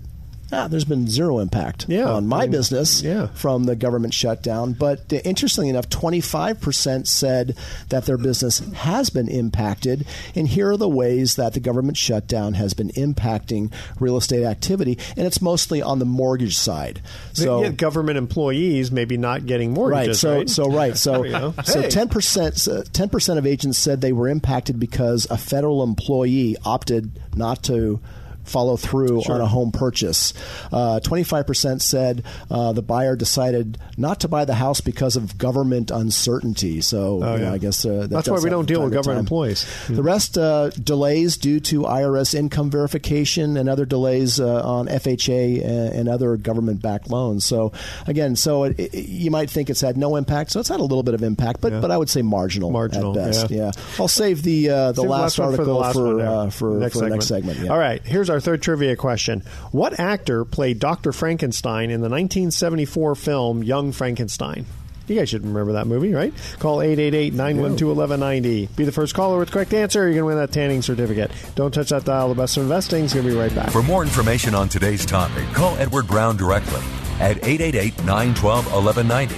[0.53, 2.11] ah, there's been zero impact Yeah.
[2.11, 3.29] on my I mean, business yeah.
[3.29, 4.75] from the government shutdown.
[4.75, 7.57] But uh, interestingly enough, 25% said
[7.89, 10.07] that their business has been impacted.
[10.35, 14.99] And here are the ways that the government shutdown has been impacting real estate activity.
[15.17, 17.01] And it's mostly on the mortgage side.
[17.33, 20.23] So, yeah, government employees maybe not getting mortgages.
[20.25, 20.49] Right.
[20.49, 20.97] So right?
[20.97, 21.53] so right.
[21.53, 22.07] So so hey.
[22.07, 27.63] percent ten percent of agents said they were impacted because a federal employee opted not
[27.65, 28.01] to
[28.45, 30.35] follow through on a home purchase.
[30.73, 35.39] Uh, Twenty-five percent said uh, the buyer decided not to buy the house because of
[35.39, 36.81] government uncertainty.
[36.81, 37.53] So you know, Oh, yeah.
[37.53, 39.67] I guess uh, that That's why we don't deal with government employees.
[39.89, 45.65] The rest uh, delays due to IRS income verification and other delays uh, on FHA
[45.65, 47.45] and, and other government-backed loans.
[47.45, 47.73] So
[48.07, 50.51] again, so it, it, you might think it's had no impact.
[50.51, 51.81] So it's had a little bit of impact, but Yeah.
[51.81, 53.51] but I would say marginal, Marginal, at best.
[53.51, 53.71] yeah.
[53.99, 56.27] I'll save the uh, the Save last one article for the last one there.
[56.29, 57.13] uh, for, next for segment.
[57.15, 57.59] next segment.
[57.61, 57.71] yeah.
[57.73, 59.45] All right, here's our third trivia question.
[59.71, 61.13] What actor played Dr.
[61.13, 64.67] Frankenstein in the 1974 film Young Frankenstein?
[65.07, 66.33] You guys should remember that movie, right?
[66.59, 68.75] Call 888-912-1190.
[68.77, 70.01] Be the first caller with the correct answer.
[70.01, 71.31] You're going to win that tanning certificate.
[71.55, 72.29] Don't touch that dial.
[72.29, 73.71] The best of investing is going to be right back.
[73.71, 76.81] For more information on today's topic, call Edward Brown directly
[77.21, 79.35] at 888 912 1190.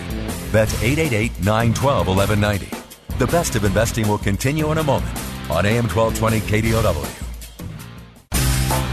[0.52, 2.84] That's 888 912 1190.
[3.18, 5.16] The best of investing will continue in a moment
[5.50, 7.23] on AM 1220 KDOW.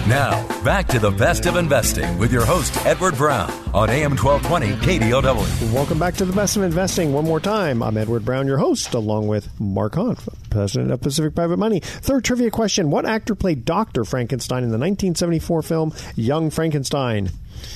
[0.08, 4.74] Now, back to the best of investing with your host, Edward Brown, on AM 1220
[4.86, 5.74] KDOW.
[5.74, 7.14] Welcome back to the best of investing.
[7.14, 11.36] One more time, I'm Edward Brown, your host, along with Mark Hanf, president of Pacific
[11.36, 11.82] Private Money.
[11.82, 17.30] Third trivia question: What actor played Doctor Frankenstein in the 1974 film Young Frankenstein?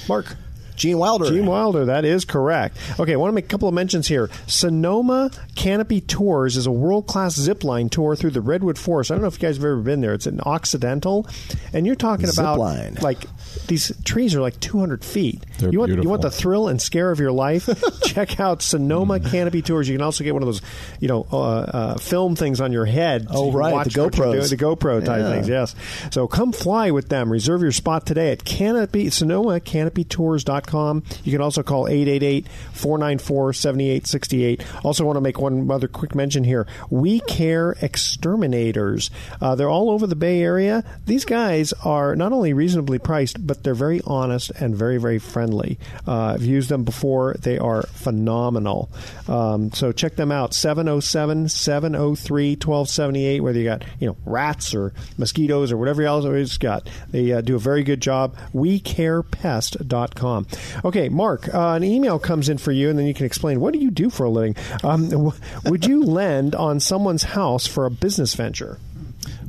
[0.09, 0.35] Mark.
[0.75, 1.25] Gene Wilder.
[1.25, 2.77] Gene Wilder, that is correct.
[2.99, 4.29] Okay, I want to make a couple of mentions here.
[4.47, 9.11] Sonoma Canopy Tours is a world class zip line tour through the Redwood Forest.
[9.11, 10.13] I don't know if you guys have ever been there.
[10.13, 11.27] It's in Occidental,
[11.73, 12.95] and you're talking Zip about line.
[13.01, 13.19] like
[13.67, 15.43] these trees are like 200 feet.
[15.59, 17.69] They're you want you want the thrill and scare of your life?
[18.03, 19.87] Check out Sonoma Canopy Tours.
[19.89, 20.61] You can also get one of those,
[20.99, 23.27] you know, uh, uh, film things on your head.
[23.29, 24.31] Oh, you right, watch the what you're GoPros.
[24.33, 25.31] doing, the GoPro type Yeah.
[25.31, 25.49] things.
[25.49, 25.75] Yes.
[26.11, 27.31] So come fly with them.
[27.31, 31.03] Reserve your spot today at Canopy Sonoma Canopy CanopyTours.com.
[31.23, 34.61] You can also call 888-494-7868.
[34.83, 36.67] Also want to make one other quick mention here.
[36.89, 39.09] We Care Exterminators.
[39.41, 40.83] Uh, they're all over the Bay Area.
[41.05, 45.77] These guys are not only reasonably priced, but they're very honest and very, very friendly.
[46.07, 47.35] Uh, I've used them before.
[47.39, 48.89] They are phenomenal.
[49.27, 50.51] Um, so check them out.
[50.51, 56.89] 707-703-1278, whether you got, you know, rats or mosquitoes or whatever else it's got.
[57.11, 58.35] They uh, do a very good job.
[58.53, 60.47] WeCarePest.com.
[60.83, 63.73] Okay, Mark, uh, an email comes in for you, and then you can explain what
[63.73, 64.55] do you do for a living.
[64.83, 65.33] Um,
[65.65, 68.79] would you lend on someone's house for a business venture?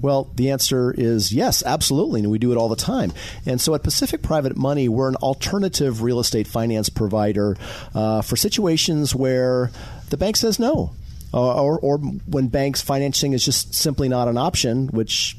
[0.00, 3.12] Well, the answer is yes, absolutely, and we do it all the time.
[3.44, 7.56] And so at Pacific Private Money, we're an alternative real estate finance provider
[7.94, 9.70] uh, for situations where
[10.10, 10.92] the bank says no,
[11.32, 15.36] uh, or, or when banks financing is just simply not an option, which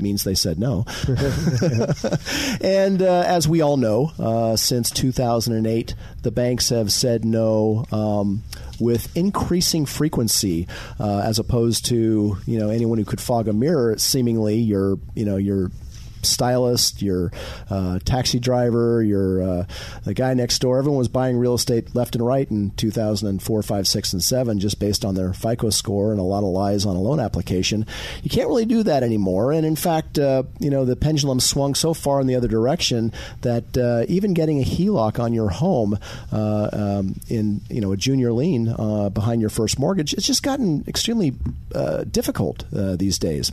[0.00, 0.84] means they said no.
[2.60, 7.84] and uh, as we all know, uh, since 2008, the banks have said no.
[7.92, 8.42] Um,
[8.80, 10.68] with increasing frequency,
[11.00, 15.24] uh, as opposed to you know anyone who could fog a mirror, seemingly your you
[15.24, 15.70] know your
[16.22, 17.32] stylist, your
[17.70, 19.64] uh, taxi driver, your uh,
[20.04, 20.78] the guy next door.
[20.78, 24.78] Everyone was buying real estate left and right in 2004, 5, 6, and 7 just
[24.78, 27.86] based on their FICO score and a lot of lies on a loan application.
[28.22, 29.52] You can't really do that anymore.
[29.52, 33.12] And in fact, uh, you know, the pendulum swung so far in the other direction
[33.42, 35.98] that uh, even getting a HELOC on your home
[36.32, 40.42] uh, um, in, you know, a junior lien uh, behind your first mortgage, it's just
[40.42, 41.34] gotten extremely
[42.10, 43.52] difficult these days.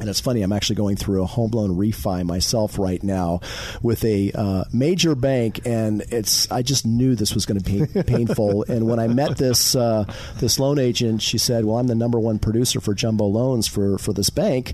[0.00, 3.40] And it's funny, I'm actually going through a home loan refi myself right now
[3.82, 8.02] with a uh, major bank, and it's I just knew this was going to be
[8.04, 8.64] painful.
[8.68, 10.04] and when I met this uh,
[10.38, 13.98] this loan agent, she said, "Well, I'm the number one producer for jumbo loans for
[13.98, 14.72] for this bank."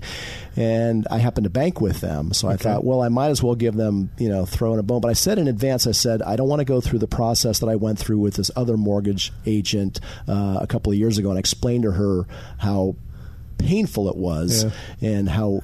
[0.55, 3.53] And I happen to bank with them, so I thought, well, I might as well
[3.53, 5.01] give them, you know, throw in a bone.
[5.01, 7.59] But I said in advance, I said I don't want to go through the process
[7.59, 11.29] that I went through with this other mortgage agent uh, a couple of years ago,
[11.29, 12.25] and I explained to her
[12.57, 12.95] how
[13.57, 14.65] painful it was
[15.01, 15.61] and how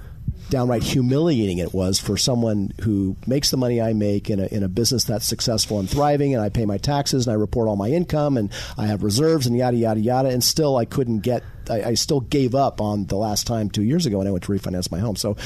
[0.49, 4.61] downright humiliating it was for someone who makes the money I make in a, in
[4.61, 7.75] a business that's successful and thriving, and I pay my taxes and I report all
[7.75, 11.43] my income and I have reserves and yada yada yada, and still I couldn't get.
[11.69, 14.43] I, I still gave up on the last time two years ago when I went
[14.43, 15.15] to refinance my home.
[15.15, 15.37] So,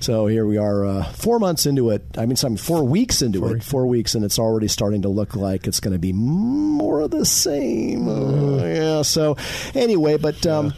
[0.00, 2.02] so here we are, uh, four months into it.
[2.16, 5.36] I mean, I'm four weeks into it, four weeks, and it's already starting to look
[5.36, 8.08] like it's going to be more of the same.
[8.08, 9.02] Uh, yeah.
[9.02, 9.36] So,
[9.74, 10.72] anyway, but um,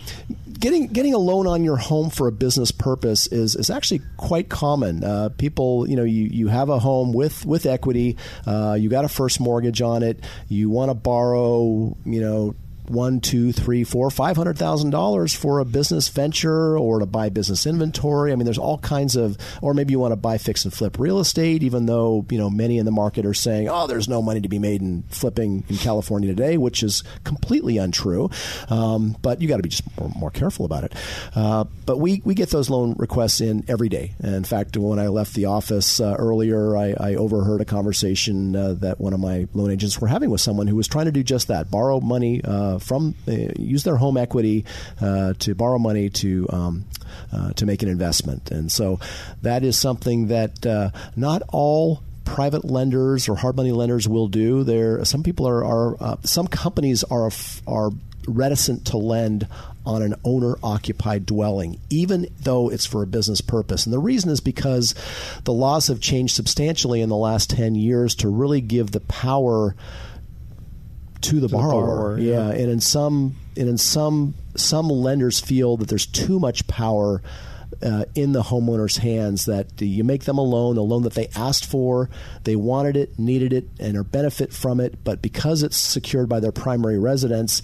[0.62, 4.48] getting getting a loan on your home for a business purpose is is actually quite
[4.48, 5.02] common.
[5.02, 9.04] Uh, people, you know, you, you have a home with with equity, uh, you got
[9.04, 12.54] a first mortgage on it, you want to borrow, you know,
[12.92, 17.28] one, two, three, four, five hundred thousand dollars for a business venture or to buy
[17.28, 18.32] business inventory.
[18.32, 20.98] I mean, there's all kinds of, or maybe you want to buy fix and flip
[20.98, 24.22] real estate, even though you know many in the market are saying, oh, there's no
[24.22, 28.30] money to be made in flipping in California today, which is completely untrue.
[28.68, 30.94] Um, but you got to be just more, more, careful about it.
[31.34, 34.14] Uh, but we we get those loan requests in every day.
[34.20, 38.56] And in fact, when I left the office uh, earlier, I, I, overheard a conversation
[38.56, 41.12] uh, that one of my loan agents were having with someone who was trying to
[41.12, 44.64] do just that: borrow money uh, from use their home equity
[45.00, 46.84] uh, to borrow money to um,
[47.32, 48.98] uh, to make an investment, and so
[49.42, 54.64] that is something that uh, not all private lenders or hard money lenders will do.
[54.64, 57.30] There, some people are, are uh, some companies are
[57.66, 57.90] are
[58.28, 59.48] reticent to lend
[59.84, 63.84] on an owner occupied dwelling, even though it's for a business purpose.
[63.84, 64.94] And the reason is because
[65.44, 69.74] the laws have changed substantially in the last 10 years to really give the power
[71.22, 71.80] to the, to borrower.
[71.80, 72.18] the borrower.
[72.18, 72.48] Yeah.
[72.48, 77.22] yeah, and in some and in some some lenders feel that there's too much power.
[77.82, 81.26] Uh, in the homeowner's hands that you make them a loan, a loan that they
[81.34, 82.08] asked for,
[82.44, 86.38] they wanted it, needed it, and are benefit from it, but because it's secured by
[86.38, 87.60] their primary residence,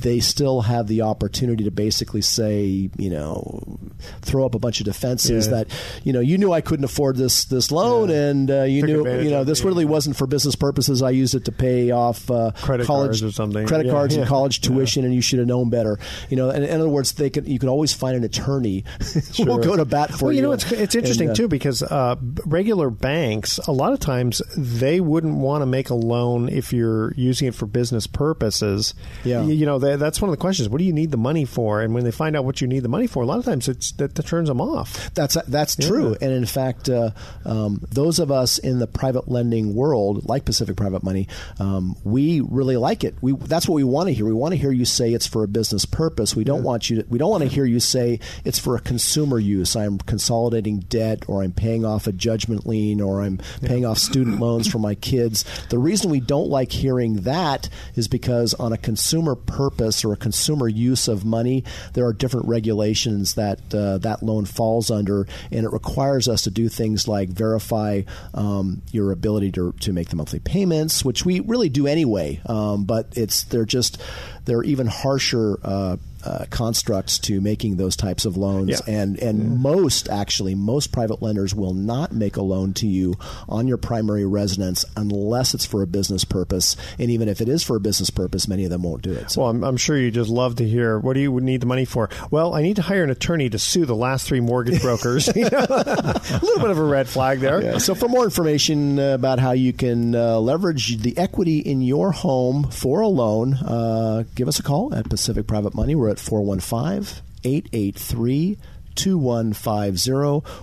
[0.00, 3.78] they still have the opportunity to basically say, you know,
[4.22, 5.52] throw up a bunch of defenses yeah.
[5.52, 5.68] that,
[6.04, 8.16] you know, you knew I couldn't afford this this loan, yeah.
[8.16, 11.02] and uh, you Took knew, you know, this really wasn't for business purposes.
[11.02, 13.92] I used it to pay off uh, credit college cards or something, credit yeah.
[13.92, 15.98] cards and college tuition, and you should have known better.
[16.28, 18.84] You know, and in other words, they can you can always find an attorney
[19.36, 20.38] who will go to bat for well, you.
[20.38, 24.00] You know, it's it's interesting and, uh, too because uh, regular banks a lot of
[24.00, 28.94] times they wouldn't want to make a loan if you're using it for business purposes.
[29.24, 29.78] Yeah, you, you know.
[29.78, 30.68] They, that's one of the questions.
[30.68, 31.80] What do you need the money for?
[31.80, 33.68] And when they find out what you need the money for, a lot of times
[33.68, 35.12] it's that, that turns them off.
[35.14, 35.88] That's that's yeah.
[35.88, 36.16] true.
[36.20, 37.10] And in fact, uh,
[37.44, 42.40] um, those of us in the private lending world, like Pacific Private Money, um, we
[42.40, 43.14] really like it.
[43.20, 44.24] We that's what we want to hear.
[44.24, 46.36] We want to hear you say it's for a business purpose.
[46.36, 46.64] We don't yeah.
[46.64, 47.02] want you.
[47.02, 49.76] To, we don't want to hear you say it's for a consumer use.
[49.76, 54.40] I'm consolidating debt, or I'm paying off a judgment lien, or I'm paying off student
[54.40, 55.44] loans for my kids.
[55.68, 60.16] The reason we don't like hearing that is because on a consumer purpose or a
[60.16, 61.64] consumer use of money,
[61.94, 66.50] there are different regulations that uh, that loan falls under, and it requires us to
[66.50, 68.02] do things like verify
[68.34, 72.40] um, your ability to, to make the monthly payments, which we really do anyway.
[72.46, 74.00] Um, but it's they're just
[74.44, 78.70] they're even harsher uh, uh, constructs to making those types of loans.
[78.70, 78.78] Yeah.
[78.86, 79.48] And and yeah.
[79.48, 83.14] most actually most private lenders will not make a loan to you
[83.48, 86.76] on your primary residence unless it's for a business purpose.
[86.98, 89.30] And even if it is for a business purpose, many of them won't do it.
[89.30, 89.42] So.
[89.42, 90.98] Well, I'm, I'm, sure you just love to hear.
[90.98, 92.10] What do you would need the money for?
[92.30, 95.28] Well, I need to hire an attorney to sue the last three mortgage brokers.
[95.28, 97.62] a little bit of a red flag there.
[97.62, 97.78] Yeah.
[97.78, 102.12] So for more information uh, about how you can uh, leverage the equity in your
[102.12, 105.94] home for a loan, uh, give us a call at Pacific Private Money.
[105.94, 108.58] We're at 415 883
[108.94, 110.12] 2150,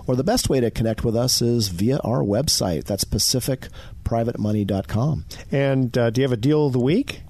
[0.06, 2.84] or the best way to connect with us is via our website.
[2.84, 5.24] That's pacificprivatemoney.com.
[5.50, 7.22] And uh, do you have a deal of the week?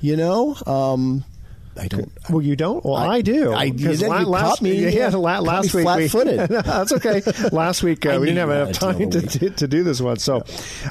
[0.00, 1.24] You know, um,
[1.80, 2.12] I don't.
[2.28, 2.84] Well, you don't.
[2.84, 3.54] Well, I, I do.
[3.54, 4.02] I did.
[4.02, 4.74] La- last, me.
[4.74, 5.84] Yeah, yeah la- last week.
[5.84, 6.40] Flat-footed.
[6.50, 7.22] We, that's okay.
[7.52, 10.18] last week uh, we didn't have enough time to, to, to, do this one.
[10.18, 10.44] So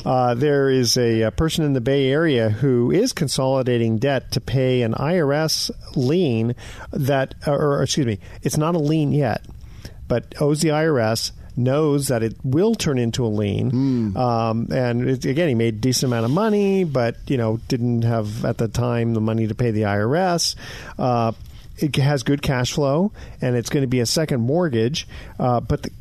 [0.03, 4.41] uh, there is a, a, person in the Bay Area who is consolidating debt to
[4.41, 6.55] pay an IRS lien
[6.91, 9.45] that, or, or excuse me, it's not a lien yet,
[10.07, 13.71] but owes the IRS knows that it will turn into a lien.
[13.71, 14.17] Mm.
[14.17, 18.03] Um, and it, again, he made a decent amount of money, but you know didn't
[18.03, 20.55] have at the time the money to pay the IRS.
[20.97, 21.33] Uh,
[21.77, 25.07] it has good cash flow, and it's going to be a second mortgage.
[25.39, 25.91] Uh, but the,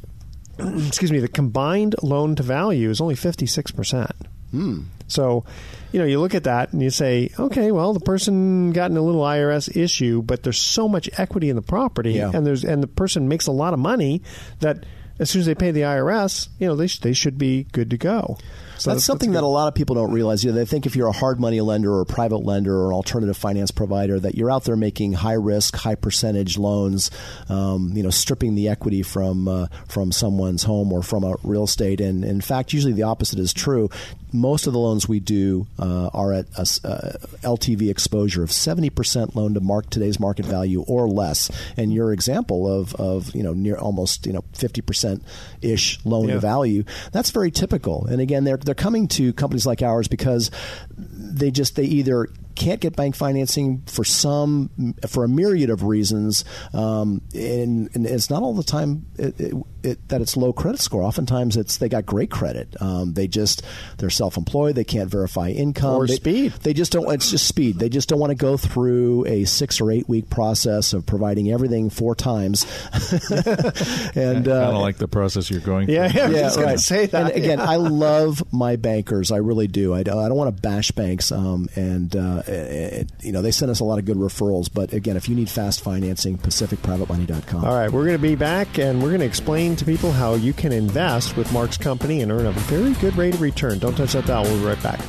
[0.87, 4.13] excuse me, the combined loan to value is only fifty six percent.
[4.51, 4.83] Hmm.
[5.09, 5.45] So,
[5.91, 8.97] you know, you look at that and you say, okay, well, the person got in
[8.97, 12.31] a little IRS issue, but there's so much equity in the property, yeah.
[12.33, 14.23] and there's and the person makes a lot of money
[14.61, 14.85] that
[15.19, 17.91] as soon as they pay the IRS, you know, they, sh- they should be good
[17.91, 18.39] to go.
[18.79, 20.45] So that's, that's something that's that a lot of people don't realize.
[20.45, 22.89] You know, they think if you're a hard money lender or a private lender or
[22.89, 27.11] an alternative finance provider, that you're out there making high risk, high percentage loans,
[27.49, 31.65] um, you know, stripping the equity from uh, from someone's home or from a real
[31.65, 32.01] estate.
[32.01, 33.91] And in fact, usually the opposite is true
[34.33, 37.13] most of the loans we do uh, are at a, uh,
[37.43, 41.51] LTV exposure of 70% loan to mark today's market value or less.
[41.77, 45.23] And your example of, of you know near almost you know 50%
[45.63, 46.35] ish loan yeah.
[46.35, 48.07] to value that's very typical.
[48.07, 50.51] And again, they're they're coming to companies like ours because
[50.99, 52.29] they just they either
[52.59, 56.45] can't get bank financing for some for a myriad of reasons,
[56.75, 60.81] um, and, and, it's not all the time it, it, it, that it's low credit
[60.81, 61.03] score.
[61.03, 62.75] Oftentimes, it's they got great credit.
[62.81, 63.63] Um, they just
[63.99, 64.75] they're self-employed.
[64.75, 66.53] They can't verify income or they, speed.
[66.63, 67.11] They just don't.
[67.13, 67.79] It's just speed.
[67.79, 71.53] They just don't want to go through a six or eight week process of providing
[71.53, 72.67] everything four times.
[73.31, 75.95] and uh, kind of like the process you're going through.
[75.95, 76.81] Yeah, yeah, yeah right.
[76.81, 77.33] say that.
[77.33, 79.31] And again, I love my bankers.
[79.31, 79.95] I really do.
[79.95, 83.71] I, I don't want to bash banks, um, and uh, it, you know they send
[83.71, 84.69] us a lot of good referrals.
[84.73, 87.65] But again, if you need fast financing, PacificPrivateMoney.com.
[87.65, 90.35] All right, we're going to be back, and we're going to explain to people how
[90.35, 93.79] you can invest with Mark's company and earn a very good rate of return.
[93.79, 94.45] Don't touch that dial.
[94.45, 95.01] We'll be right back.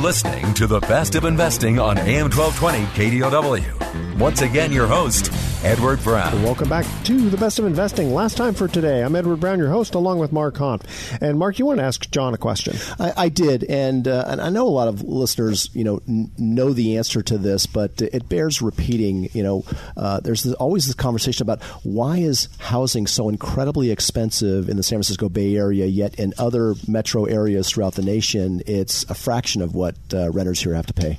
[0.00, 4.18] Listening to the best of investing on AM 1220 KDOW.
[4.18, 5.32] Once again, your host,
[5.64, 6.42] Edward Brown.
[6.42, 8.12] Welcome back to the best of investing.
[8.12, 10.82] Last time for today, I'm Edward Brown, your host, along with Mark Hanf.
[11.22, 12.76] And Mark, you want to ask John a question?
[12.98, 16.30] I, I did, and uh, and I know a lot of listeners, you know, n-
[16.36, 19.30] know the answer to this, but it bears repeating.
[19.32, 19.64] You know,
[19.96, 24.96] uh, there's always this conversation about why is housing so incredibly expensive in the San
[24.96, 29.74] Francisco Bay Area, yet in other metro areas throughout the nation, it's a fraction of
[29.74, 31.18] what uh, renters here have to pay.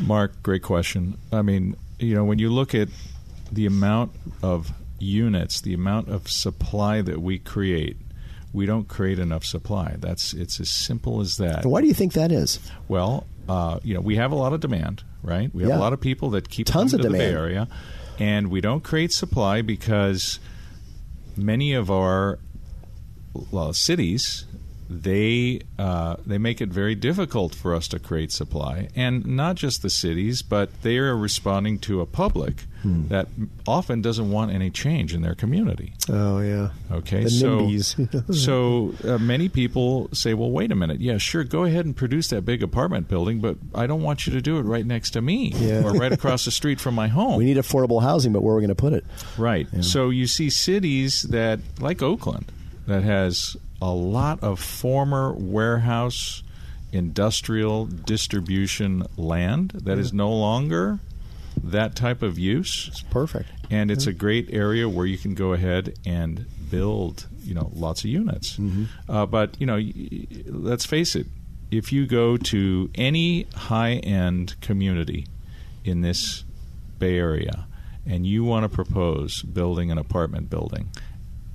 [0.00, 1.18] Mark, great question.
[1.32, 2.88] I mean, you know, when you look at
[3.50, 7.96] the amount of units, the amount of supply that we create,
[8.52, 9.96] we don't create enough supply.
[9.98, 11.66] That's it's as simple as that.
[11.66, 12.58] Why do you think that is?
[12.88, 15.52] Well, uh, you know, we have a lot of demand, right?
[15.54, 15.78] We have Yeah.
[15.78, 17.30] a lot of people that keep Tons of to the Bay.
[17.32, 17.68] Area,
[18.18, 20.38] and we don't create supply because
[21.36, 22.38] many of our
[23.50, 24.44] well, cities
[24.92, 29.82] they uh, they make it very difficult for us to create supply, and not just
[29.82, 33.06] the cities, but they are responding to a public Hmm.
[33.10, 33.28] that
[33.64, 35.92] often doesn't want any change in their community.
[36.08, 36.70] Oh, yeah.
[36.90, 41.00] Okay, The so so uh, many people say, "Well, wait a minute.
[41.00, 44.32] Yeah, sure, go ahead and produce that big apartment building, but I don't want you
[44.32, 45.84] to do it right next to me Yeah.
[45.84, 48.56] or right across the street from my home." We need affordable housing, but where are
[48.56, 49.04] we going to put it?
[49.38, 49.68] Right.
[49.82, 52.50] So you see cities that, like Oakland,
[52.88, 56.44] that has a lot of former warehouse,
[56.92, 61.00] industrial distribution land that is no longer
[61.64, 62.86] that type of use.
[62.86, 63.48] It's perfect.
[63.70, 68.04] And it's a great area where you can go ahead and build, you know, lots
[68.04, 68.56] of units.
[69.08, 69.80] Uh, but you know,
[70.46, 71.26] let's face it:
[71.72, 75.26] if you go to any high-end community
[75.84, 76.44] in this
[77.00, 77.66] Bay Area
[78.06, 80.90] and you want to propose building an apartment building,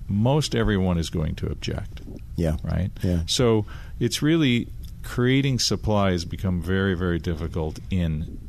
[0.08, 2.02] most everyone is going to object.
[2.36, 2.58] Yeah.
[2.64, 2.92] Right.
[3.02, 3.22] Yeah.
[3.28, 3.66] So
[4.00, 4.68] it's really
[5.04, 8.40] creating supply has become very, very difficult in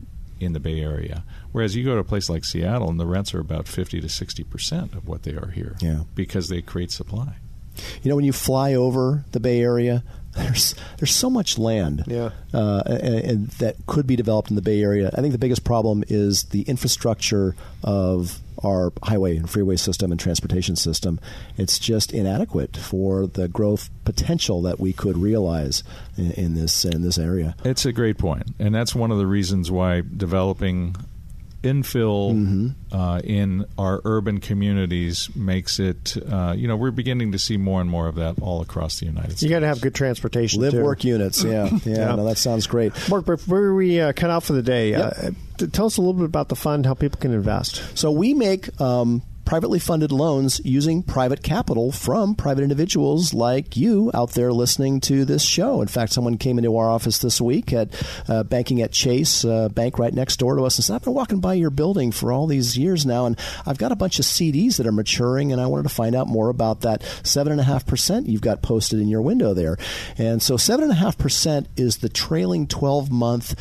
[0.40, 1.24] in the Bay Area.
[1.50, 4.09] Whereas you go to a place like Seattle and the rents are about fifty to
[4.09, 5.76] sixty percent of what they are here.
[5.80, 6.02] Yeah.
[6.14, 7.36] Because they create supply.
[8.02, 10.02] You know, when you fly over the Bay Area,
[10.39, 12.30] there's there's so much land Yeah.
[12.55, 15.11] uh, and, and that could be developed in the Bay Area.
[15.16, 20.18] I think the biggest problem is the infrastructure of our highway and freeway system and
[20.20, 21.20] transportation system.
[21.57, 25.84] It's just inadequate for the growth potential that we could realize
[26.16, 27.55] in, in this in this area.
[27.64, 30.97] It's a great point, and that's one of the reasons why developing
[31.68, 32.94] infill Mm-hmm.
[32.96, 36.16] uh, in our urban communities makes it.
[36.30, 39.06] Uh, you know, we're beginning to see more and more of that all across the
[39.06, 39.42] United States.
[39.42, 40.60] You got to have good transportation.
[40.60, 40.82] Live too.
[40.82, 41.96] work units, yeah, yeah.
[41.98, 42.14] Yeah.
[42.16, 42.92] No, that sounds great.
[43.08, 45.14] Mark, before we uh, cut out for the day, Yep.
[45.62, 47.82] uh, tell us a little bit about the fund, how people can invest.
[47.98, 54.11] So we make um, privately funded loans using private capital from private individuals like you
[54.12, 55.80] out there listening to this show.
[55.80, 57.88] In fact, someone came into our office this week at
[58.28, 61.14] uh, banking at Chase uh, Bank right next door to us and said, "I've been
[61.14, 64.26] walking by your building for all these years now, and I've got a bunch of
[64.26, 67.61] CDs that are maturing, and I wanted to find out more about that seven and
[67.61, 69.78] a half percent you've got posted in your window there."
[70.18, 73.55] And so, seven and a half percent is the trailing twelve month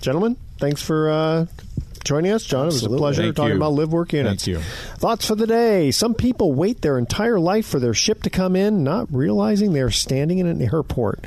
[0.00, 1.46] Gentlemen, thanks for uh,
[2.06, 2.62] joining us, John.
[2.62, 3.56] It was a pleasure Thank talking you.
[3.56, 4.44] about live work units.
[4.44, 4.62] Thank you.
[4.96, 5.90] Thoughts for the day.
[5.90, 9.90] Some people wait their entire life for their ship to come in, not realizing they're
[9.90, 11.26] standing in an airport.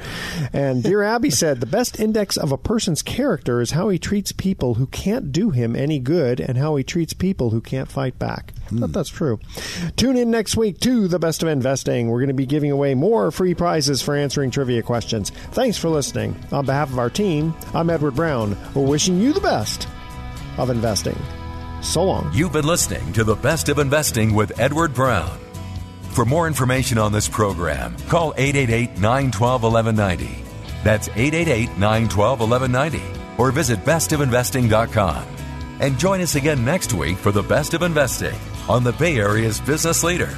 [0.53, 4.31] And Dear Abby said the best index of a person's character is how he treats
[4.31, 8.17] people who can't do him any good and how he treats people who can't fight
[8.17, 8.53] back.
[8.67, 8.91] I thought hmm.
[8.91, 9.39] that's true.
[9.97, 12.09] Tune in next week to The Best of Investing.
[12.09, 15.29] We're going to be giving away more free prizes for answering trivia questions.
[15.51, 16.35] Thanks for listening.
[16.51, 18.55] On behalf of our team, I'm Edward Brown.
[18.73, 19.87] We're wishing you the best
[20.59, 21.17] of investing.
[21.81, 22.31] So long.
[22.33, 25.39] You've been listening to The Best of Investing with Edward Brown.
[26.11, 30.43] For more information on this program, call 888 912 1190.
[30.83, 33.19] That's 888 912 1190.
[33.37, 35.25] Or visit bestofinvesting.com.
[35.79, 38.35] And join us again next week for The Best of Investing
[38.67, 40.37] on the Bay Area's business leader,